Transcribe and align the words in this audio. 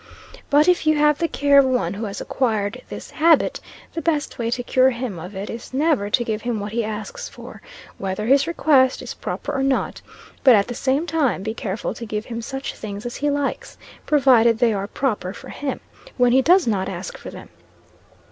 But 0.49 0.67
if 0.67 0.87
you 0.87 0.95
have 0.97 1.19
the 1.19 1.27
care 1.27 1.59
of 1.59 1.65
one 1.65 1.93
who 1.93 2.05
has 2.05 2.19
acquired 2.19 2.81
this 2.89 3.11
habit, 3.11 3.59
the 3.93 4.01
best 4.01 4.39
way 4.39 4.49
to 4.49 4.63
cure 4.63 4.89
him 4.89 5.19
of 5.19 5.35
it 5.35 5.47
is 5.47 5.75
never 5.75 6.09
to 6.09 6.23
give 6.23 6.41
him 6.41 6.59
what 6.59 6.71
he 6.71 6.83
asks 6.83 7.29
for, 7.29 7.61
whether 7.99 8.25
his 8.25 8.47
request 8.47 9.03
is 9.03 9.13
proper 9.13 9.51
or 9.51 9.61
not; 9.61 10.01
but 10.43 10.55
at 10.55 10.67
the 10.67 10.73
same 10.73 11.05
time 11.05 11.43
be 11.43 11.53
careful 11.53 11.93
to 11.93 12.03
give 12.07 12.25
him 12.25 12.41
such 12.41 12.73
things 12.73 13.05
as 13.05 13.17
he 13.17 13.29
likes, 13.29 13.77
(provided 14.07 14.57
they 14.57 14.73
are 14.73 14.87
proper 14.87 15.33
for 15.33 15.49
him,) 15.49 15.79
when 16.17 16.31
he 16.31 16.41
does 16.41 16.65
not 16.65 16.89
ask 16.89 17.15
for 17.15 17.29
them. 17.29 17.49